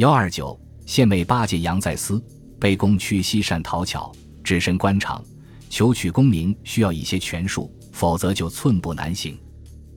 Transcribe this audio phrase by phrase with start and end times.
[0.00, 2.24] 幺二九县尉八戒杨再思
[2.58, 4.10] 被公去西善讨巧，
[4.42, 5.22] 只身官场
[5.68, 9.38] 求取功名，需要一些权术，否则就寸步难行。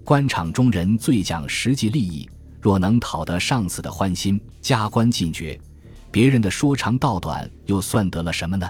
[0.04, 2.30] 官场中人最讲实际利益，
[2.60, 5.58] 若能讨得上司的欢心，加官进爵，
[6.12, 8.70] 别人的说长道短又算得了什么呢？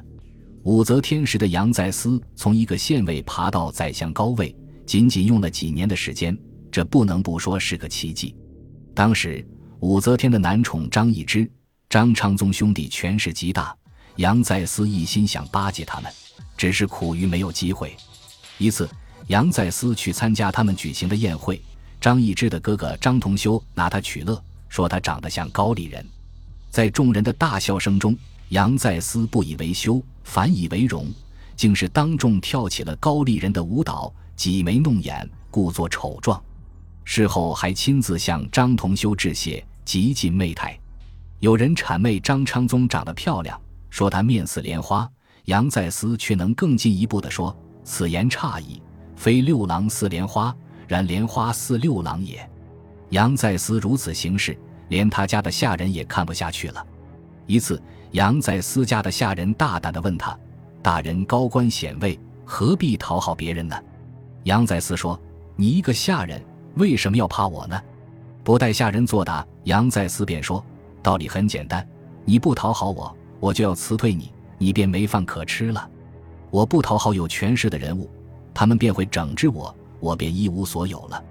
[0.61, 4.55] 武则天时的杨再思从一个县尉爬到宰相高位，
[4.85, 6.37] 仅仅用了几年的时间，
[6.71, 8.35] 这不能不说是个奇迹。
[8.93, 9.43] 当时。
[9.83, 11.45] 武则天的男宠张易之、
[11.89, 13.75] 张昌宗兄弟权势极大，
[14.15, 16.09] 杨再思一心想巴结他们，
[16.55, 17.93] 只是苦于没有机会。
[18.57, 18.89] 一次，
[19.27, 21.61] 杨再思去参加他们举行的宴会，
[21.99, 26.05] 张易之的哥哥张同修拿他取乐，说他长得像高丽人。
[26.69, 28.17] 在众人的大笑声中，
[28.49, 31.11] 杨再思不以为羞，反以为荣，
[31.57, 36.41] 竟是当众跳起了高丽人的舞蹈，挤眉弄眼，故作丑状。
[37.03, 39.61] 事后还亲自向张同修致谢。
[39.85, 40.79] 极尽媚态，
[41.39, 45.09] 有人谄媚张昌宗长得漂亮，说他面似莲花。
[45.45, 47.53] 杨再思却能更进一步的说
[47.83, 48.81] ：“此言差矣，
[49.13, 50.55] 非六郎似莲花，
[50.87, 52.49] 然莲花似六郎也。”
[53.11, 56.85] 杨再思如此行事，连他家的下人也看不下去了。
[57.45, 60.37] 一次，杨再思家的下人大胆地问他
[60.81, 63.75] ：“大人高官显位，何必讨好别人呢？”
[64.45, 65.19] 杨再思说
[65.57, 66.41] ：“你一个下人，
[66.75, 67.77] 为什么要怕我呢？”
[68.43, 70.63] 不待下人作答，杨再思便说
[71.01, 71.87] ：“道理很简单，
[72.25, 75.89] 你不讨好我，我就要辞退你，你便没饭可吃了。
[76.49, 78.09] 我不讨好有权势的人物，
[78.53, 81.23] 他们便会整治我，我便一无所有了。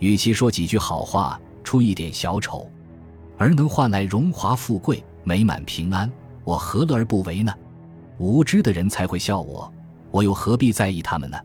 [0.00, 2.70] 与其说几句好话，出一点小丑，
[3.38, 6.12] 而能换来荣华富贵、美满平安，
[6.44, 7.54] 我何乐而不为呢？
[8.18, 9.72] 无知的人才会笑我，
[10.10, 11.38] 我又何必在意他们呢？”